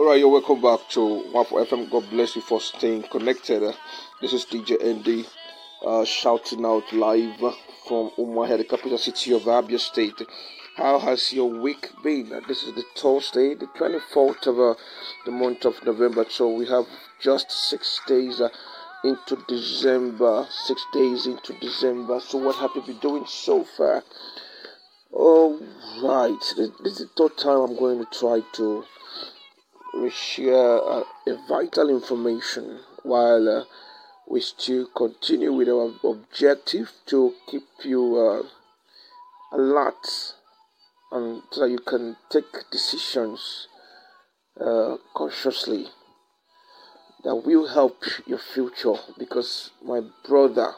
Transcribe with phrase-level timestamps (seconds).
[0.00, 1.90] All right, you're welcome back to Waffle FM.
[1.90, 3.62] God bless you for staying connected.
[4.22, 5.26] This is DJ ND
[5.86, 7.38] uh, shouting out live
[7.86, 10.22] from Umuahia, the capital city of Abia State.
[10.76, 12.30] How has your week been?
[12.48, 14.80] This is the Thursday, the 24th of uh,
[15.26, 16.24] the month of November.
[16.30, 16.86] So we have
[17.20, 18.48] just six days uh,
[19.04, 20.46] into December.
[20.48, 22.20] Six days into December.
[22.20, 24.02] So what have you been doing so far?
[25.12, 25.60] All
[26.02, 28.84] right, this is the third time I'm going to try to
[29.94, 33.64] we share uh, a vital information while uh,
[34.28, 40.34] we still continue with our objective to keep you uh, alert
[41.12, 43.66] and so you can take decisions
[44.60, 45.86] uh, consciously
[47.24, 48.94] that will help your future.
[49.18, 50.74] Because my brother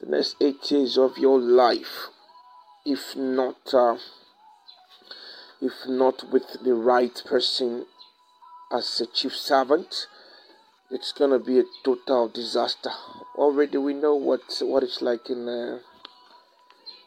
[0.00, 2.08] the next eight years of your life
[2.86, 3.96] if not uh,
[5.60, 7.84] if not with the right person
[8.72, 10.06] as a chief servant,
[10.90, 12.90] it's gonna be a total disaster.
[13.36, 15.78] Already we know what what it's like in uh,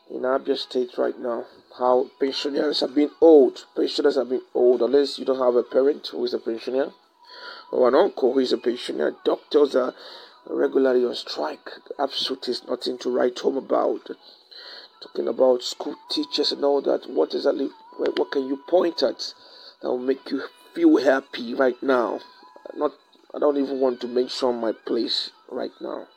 [0.10, 1.46] in Abia State right now.
[1.78, 3.66] How pensioners have been old.
[3.76, 6.92] Pensioners have been old unless you don't have a parent who is a pensioner
[7.72, 9.16] or an uncle who is a pensioner.
[9.24, 9.94] Doctors are
[10.50, 11.70] regularly on strike.
[11.98, 14.12] Absolutely is nothing to write home about.
[15.02, 17.10] Talking about school teachers and all that.
[17.10, 17.70] What exactly?
[17.98, 19.34] What can you point at
[19.82, 22.20] that will make you feel happy right now.
[22.76, 22.92] Not,
[23.34, 26.08] I don't even want to mention my place right now.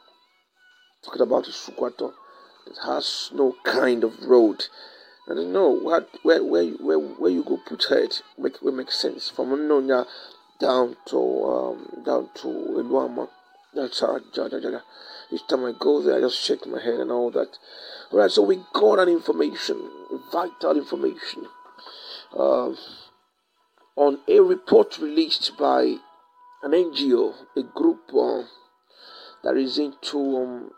[1.05, 2.13] Talking about Sukwato,
[2.67, 4.67] it has no kind of road.
[5.29, 8.93] I don't know what, where, where, where, where you go put it make will make
[8.93, 10.07] sense from Nonya
[10.61, 13.29] down to um, down to Eluama.
[13.75, 14.17] That's how
[15.31, 17.59] each time I go there, I just shake my head and all that.
[18.13, 19.91] All right, so we got an information,
[20.33, 21.47] vital information.
[22.37, 22.77] Um,
[23.97, 25.97] on a report released by
[26.63, 28.43] an NGO, a group uh,
[29.43, 30.71] that is into um,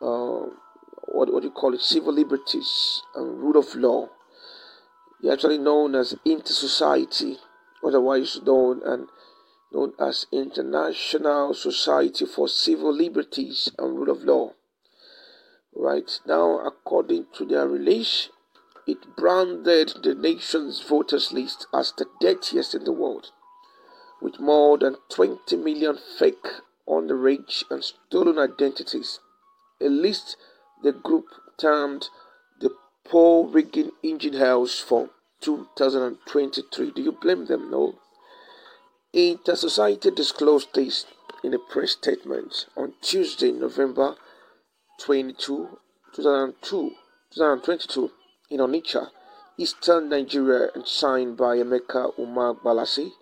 [0.00, 0.46] uh,
[1.06, 4.08] what, what do you call it, civil liberties and rule of law.
[5.20, 7.38] They're actually known as Inter Society,
[7.84, 9.08] otherwise known and
[9.72, 14.52] known as International Society for Civil Liberties and Rule of Law.
[15.74, 18.30] Right now, according to their release,
[18.88, 23.30] it branded the nation's voters list as the dirtiest in the world,
[24.22, 26.48] with more than 20 million fake,
[26.88, 29.20] underage, and stolen identities.
[29.78, 30.38] A list
[30.82, 31.26] the group
[31.58, 32.08] termed
[32.60, 32.70] the
[33.04, 35.10] Poll Rigging Engine House for
[35.42, 36.90] 2023.
[36.92, 37.70] Do you blame them?
[37.70, 37.98] No.
[39.12, 41.04] Inter Society disclosed this
[41.44, 44.16] in a press statement on Tuesday, November
[44.98, 45.78] 22,
[46.14, 46.92] 2002,
[47.34, 48.12] 2022
[48.50, 49.10] in Onitsha,
[49.58, 53.12] eastern Nigeria, and signed by Emeka Umeagbalasi,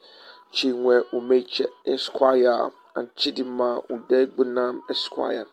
[0.52, 5.46] Chinwe Umeche Esquire, and Chidimma Udegbunam Esquire.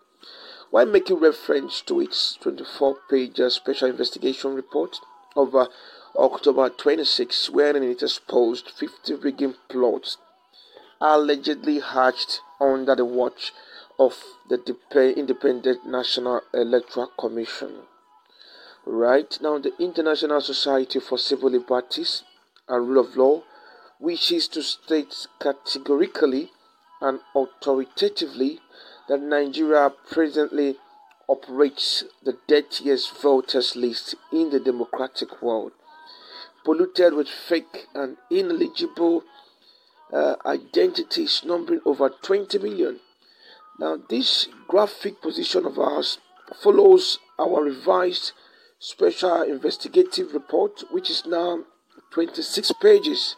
[0.69, 4.99] While making reference to its 24 page special investigation report
[5.35, 5.67] of uh,
[6.15, 10.17] October 26, wherein it exposed 50 rigging plots
[11.01, 13.51] allegedly hatched under the watch
[13.99, 17.87] of the Dep- Independent National Electoral Commission.
[18.85, 22.23] Right now, the International Society for Civil Liberties
[22.67, 23.43] and Rule of Law
[23.99, 26.51] wishes to state categorically
[27.01, 28.59] and authoritatively
[29.07, 30.77] that Nigeria presently
[31.27, 35.71] operates the dirtiest voters list in the democratic world.
[36.63, 39.23] polluted with fake and ineligible
[40.11, 42.99] uh, identities numbering over 20 million.
[43.79, 46.19] Now, this graphic position of ours
[46.61, 48.31] follows our revised
[48.85, 51.63] special investigative report, which is now
[52.11, 53.37] 26 pages.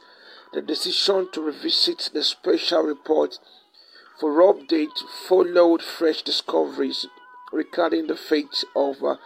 [0.53, 3.37] The decision to revisit the special report
[4.19, 4.97] for update
[5.27, 7.05] followed fresh discoveries
[7.53, 9.17] regarding the fate of uh,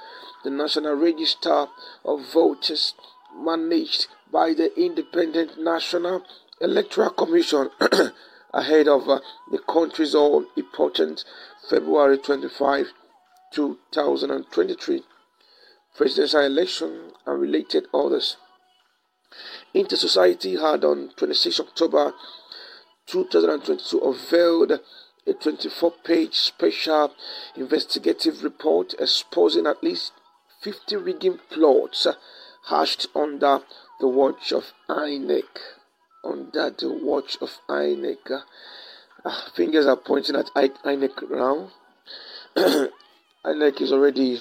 [0.44, 1.68] the National Register
[2.04, 2.96] of Voters
[3.34, 6.26] managed by the Independent National
[6.60, 7.70] Electoral Commission
[8.54, 11.24] ahead of uh, the country's own important
[11.70, 12.88] February 25,
[13.54, 15.04] 2023
[16.00, 18.38] presidential election and related others.
[19.74, 22.14] Inter-Society had on 26 October
[23.06, 24.80] 2022 unveiled
[25.28, 27.14] a 24 page special
[27.58, 30.14] investigative report exposing at least
[30.62, 32.08] 50 rigging plots
[32.70, 33.60] hatched under
[34.00, 35.44] the watch of INEC.
[36.24, 38.42] Under the watch of INEC.
[39.26, 41.72] Uh, fingers are pointing at INEC now.
[43.46, 44.40] INEC is already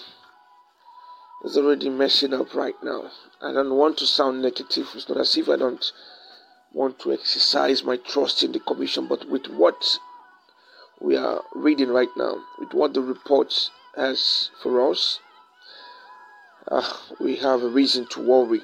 [1.45, 3.11] is already messing up right now.
[3.41, 4.89] I don't want to sound negative.
[4.95, 5.93] It's not as if I don't
[6.73, 9.99] want to exercise my trust in the commission, but with what
[11.01, 15.21] we are reading right now, with what the report has for us,
[16.71, 18.63] uh, we have a reason to worry.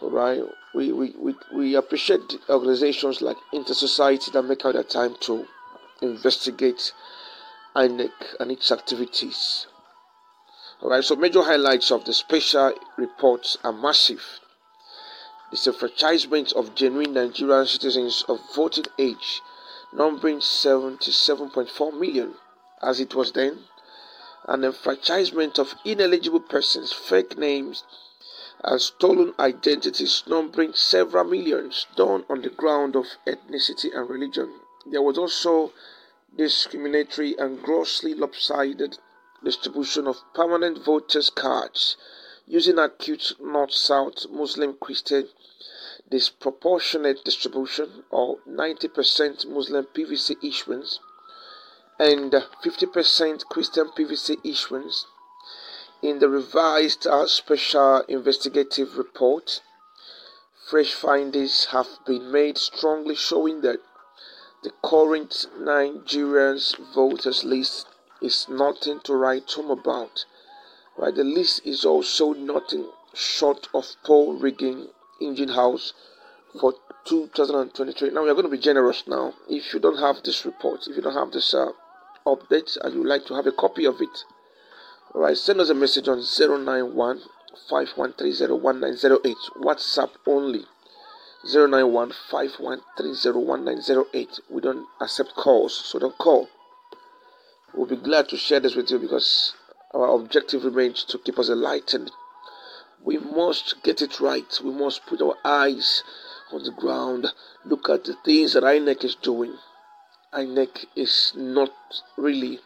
[0.00, 0.42] All right,
[0.74, 5.46] we, we, we, we appreciate organizations like Inter-Society that make out the time to
[6.02, 6.92] investigate
[7.74, 8.10] INEC
[8.40, 9.66] and its activities.
[10.82, 14.40] All right, so major highlights of the special reports are massive
[15.50, 19.40] disenfranchisement of genuine Nigerian citizens of voting age,
[19.92, 22.34] numbering 77.4 million
[22.82, 23.64] as it was then,
[24.44, 27.84] and enfranchisement of ineligible persons, fake names,
[28.62, 34.60] and stolen identities, numbering several millions, done on the ground of ethnicity and religion.
[34.84, 35.72] There was also
[36.36, 38.98] discriminatory and grossly lopsided
[39.44, 41.96] distribution of permanent voters' cards
[42.46, 45.28] using acute North South Muslim Christian
[46.08, 51.00] disproportionate distribution or 90% Muslim PVC issuance
[51.98, 55.06] and 50% Christian PVC issuance
[56.02, 59.62] in the revised uh, special investigative report.
[60.68, 63.80] Fresh findings have been made strongly showing that
[64.62, 67.86] the current Nigerians voters list
[68.20, 70.24] is nothing to write home about
[70.98, 74.88] Right, the list is also nothing short of poll rigging
[75.20, 75.92] engine house
[76.58, 76.72] for
[77.04, 78.08] 2023.
[78.10, 79.34] Now we are going to be generous now.
[79.46, 81.72] If you don't have this report, if you don't have this uh,
[82.24, 84.24] update, and you would like to have a copy of it,
[85.14, 87.20] all right, send us a message on 091
[87.70, 89.36] 51301908.
[89.60, 90.64] WhatsApp only.
[91.44, 94.40] 091 51301908.
[94.48, 96.48] We don't accept calls, so don't call.
[97.76, 99.54] We'll be glad to share this with you because
[99.92, 102.10] our objective remains to keep us enlightened.
[103.04, 104.60] We must get it right.
[104.64, 106.02] We must put our eyes
[106.52, 107.26] on the ground.
[107.66, 109.58] Look at the things that INEC is doing.
[110.32, 111.70] INEC is not
[112.16, 112.60] really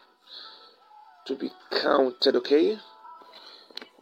[1.25, 2.77] to be counted, okay?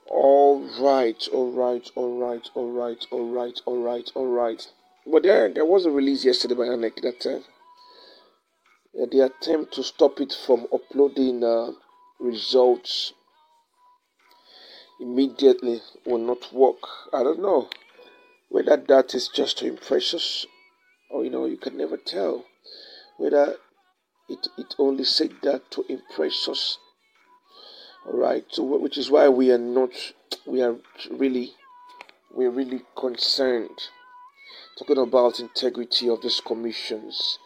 [0.07, 4.67] All right, all right, all right, all right, all right, all right, all right.
[5.11, 7.39] But there, there was a release yesterday by INEC that uh,
[8.93, 11.71] the attempt to stop it from uploading uh,
[12.19, 13.13] results
[14.99, 16.79] immediately will not work.
[17.13, 17.69] I don't know
[18.49, 20.45] whether that is just to impress us
[21.09, 22.45] or you know you can never tell
[23.17, 23.55] whether
[24.27, 26.77] it, it only said that to impress us
[28.05, 29.91] all right so which is why we are not
[30.45, 30.75] we are
[31.11, 31.53] really
[32.31, 33.77] we're really concerned
[34.77, 37.37] talking about integrity of these commissions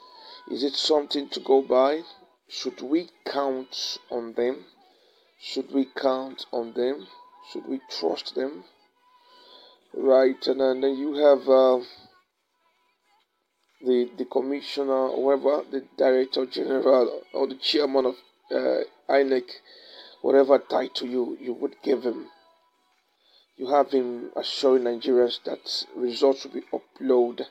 [0.51, 2.01] is it something to go by
[2.47, 4.65] should we count on them
[5.39, 7.07] should we count on them
[7.51, 8.63] should we trust them?
[9.93, 11.79] Right, and then you have uh,
[13.81, 18.15] the the commissioner, whoever the director general or the chairman of
[18.51, 19.49] uh, INEC,
[20.21, 22.29] whatever title you you would give him.
[23.57, 27.47] You have him assuring Nigerians that results will be uploaded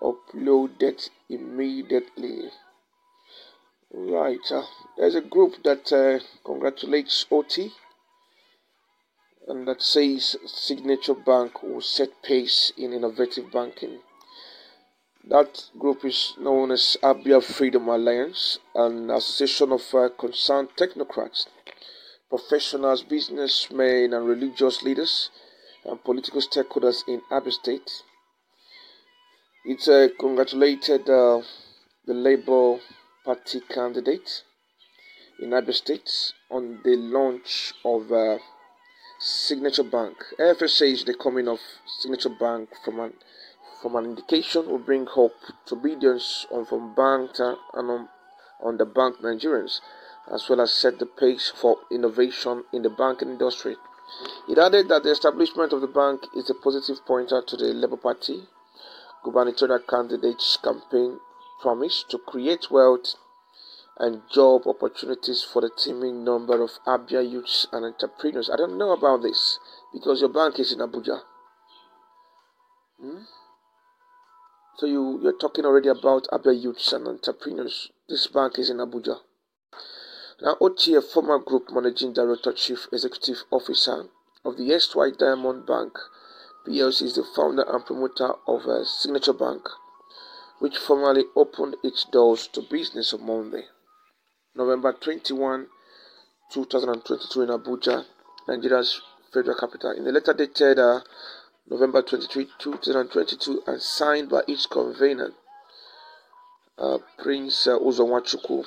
[0.00, 2.50] uploaded immediately.
[3.92, 4.64] Right, uh,
[4.96, 7.72] there's a group that uh, congratulates Otti
[9.46, 14.00] and that says Signature Bank will set pace in innovative banking.
[15.28, 21.46] That group is known as Abia Freedom Alliance, an association of uh, concerned technocrats,
[22.28, 25.30] professionals, businessmen, and religious leaders
[25.84, 28.02] and political stakeholders in Abia State.
[29.68, 31.42] It uh, congratulated uh,
[32.06, 32.78] the Labour
[33.24, 34.44] Party candidate
[35.40, 36.08] in Abia State
[36.48, 38.38] on the launch of uh,
[39.18, 40.18] Signature Bank.
[40.38, 41.58] AFS says the coming of
[41.98, 43.14] Signature Bank from an
[43.82, 45.34] from an indication will bring hope
[45.66, 47.58] to billions on from bank and
[47.90, 48.08] on,
[48.62, 49.80] on the bank Nigerians,
[50.32, 53.74] as well as set the pace for innovation in the banking industry.
[54.48, 57.96] It added that the establishment of the bank is a positive pointer to the Labour
[57.96, 58.46] Party
[59.26, 61.18] gubernatorial candidate's campaign
[61.60, 63.16] promised to create wealth
[63.98, 68.48] and job opportunities for the teeming number of Abia youths and entrepreneurs.
[68.48, 69.58] I don't know about this
[69.92, 71.22] because your bank is in Abuja.
[73.00, 73.22] Hmm?
[74.76, 77.90] So you, you're talking already about Abia youths and entrepreneurs.
[78.08, 79.16] This bank is in Abuja.
[80.40, 84.04] Now, OTF, former group managing director, chief executive officer
[84.44, 85.98] of the SY Diamond Bank
[86.66, 89.68] PLC, is the founder and promoter of a Signature Bank,
[90.58, 93.66] which formally opened its doors to business on Monday.
[94.54, 95.68] November 21,
[96.52, 98.04] 2022 in Abuja,
[98.48, 99.00] Nigeria's
[99.32, 99.92] federal capital.
[99.92, 101.00] In a letter dated uh,
[101.68, 105.32] November 23, 2022 and signed by its convener,
[106.78, 108.64] uh, Prince uh, Uzonwachuku.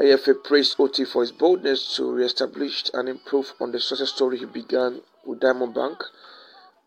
[0.00, 4.44] AFA praised Otti for his boldness to re-establish and improve on the success story he
[4.46, 6.02] began with Diamond Bank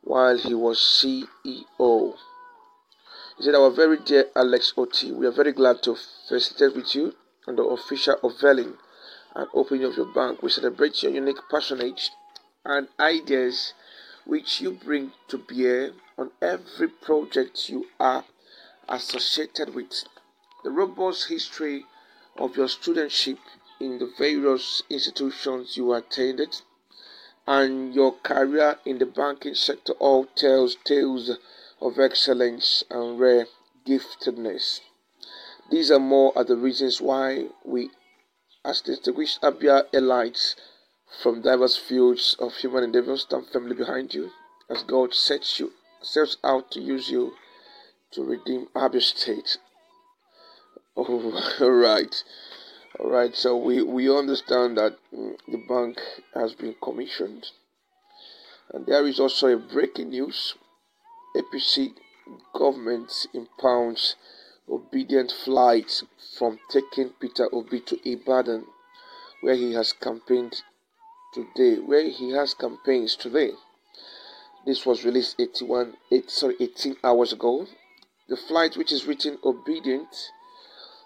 [0.03, 2.15] while he was CEO.
[3.37, 5.95] He said, Our very dear Alex Otti, we are very glad to
[6.27, 7.13] facilitate with you
[7.47, 8.77] on the official unveiling
[9.35, 10.41] and opening of your bank.
[10.41, 12.11] We celebrate your unique patronage
[12.65, 13.73] and ideas
[14.25, 18.25] which you bring to bear on every project you are
[18.89, 20.03] associated with.
[20.63, 21.85] The robust history
[22.37, 23.39] of your studentship
[23.79, 26.61] in the various institutions you attended
[27.47, 31.31] and your career in the banking sector all tells tales
[31.81, 33.47] of excellence and rare
[33.85, 34.81] giftedness.
[35.69, 37.91] These are more are the reasons why we,
[38.63, 40.55] as distinguished Abia elites
[41.21, 44.31] from diverse fields of human endeavor, stand firmly behind you
[44.69, 47.33] as God sets you sets out to use you
[48.11, 49.57] to redeem Abia State.
[50.97, 52.23] Oh, all right.
[53.01, 55.97] All right, so we, we understand that mm, the bank
[56.35, 57.47] has been commissioned.
[58.71, 60.53] And there is also a breaking news.
[61.35, 61.93] APC
[62.53, 64.15] government impounds
[64.69, 66.03] Obidient flights
[66.37, 68.67] from taking Peter Obi to Ibadan,
[69.41, 70.61] where he has campaigned
[71.33, 73.51] today, where he has campaigns today.
[74.65, 77.65] This was released 81, 8, sorry, 18 hours ago.
[78.29, 80.29] The flight, which is written Obidient,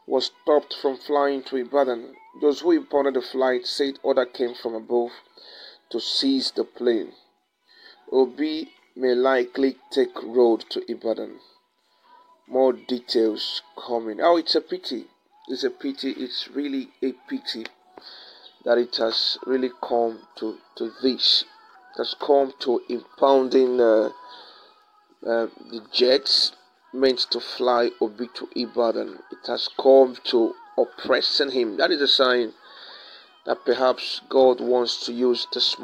[0.07, 2.15] was stopped from flying to Ibadan.
[2.41, 5.12] Those who impounded the flight said order came from above
[5.91, 7.13] to seize the plane.
[8.12, 11.39] Obi may likely take road to Ibadan
[12.47, 14.19] more details coming.
[14.21, 15.05] Oh, it's a pity.
[15.47, 16.12] It's a pity.
[16.12, 17.65] It's really a pity
[18.63, 21.43] that it has really come to, to this.
[21.93, 24.09] It has come to impounding uh,
[25.25, 26.51] uh, the jets
[26.96, 29.20] meant to fly or Obi to Ibadan.
[29.32, 31.78] It has come to oppressing him.
[31.78, 32.54] That is a sign
[33.46, 35.68] that perhaps God wants to use this